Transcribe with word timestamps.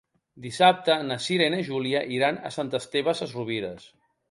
Dissabte 0.45 0.95
na 1.09 1.17
Cira 1.25 1.51
i 1.51 1.51
na 1.57 1.61
Júlia 1.67 2.03
iran 2.17 2.41
a 2.51 2.55
Sant 2.57 2.75
Esteve 2.83 3.17
Sesrovires. 3.23 3.89